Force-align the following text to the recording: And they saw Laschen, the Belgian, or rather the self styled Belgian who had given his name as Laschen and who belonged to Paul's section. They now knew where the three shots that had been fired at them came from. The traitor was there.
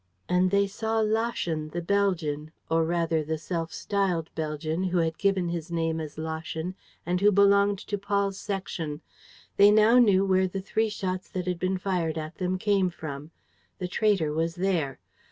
And 0.27 0.49
they 0.49 0.65
saw 0.65 0.99
Laschen, 1.03 1.69
the 1.73 1.79
Belgian, 1.83 2.51
or 2.71 2.83
rather 2.85 3.23
the 3.23 3.37
self 3.37 3.71
styled 3.71 4.31
Belgian 4.33 4.85
who 4.85 4.97
had 4.97 5.19
given 5.19 5.49
his 5.49 5.69
name 5.69 6.01
as 6.01 6.17
Laschen 6.17 6.73
and 7.05 7.21
who 7.21 7.31
belonged 7.31 7.77
to 7.85 7.99
Paul's 7.99 8.39
section. 8.39 9.01
They 9.57 9.69
now 9.69 9.99
knew 9.99 10.25
where 10.25 10.47
the 10.47 10.59
three 10.59 10.89
shots 10.89 11.29
that 11.29 11.45
had 11.45 11.59
been 11.59 11.77
fired 11.77 12.17
at 12.17 12.37
them 12.39 12.57
came 12.57 12.89
from. 12.89 13.29
The 13.77 13.87
traitor 13.87 14.33
was 14.33 14.55
there. 14.55 14.97